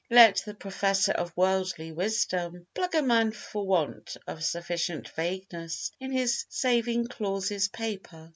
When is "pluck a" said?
2.73-3.03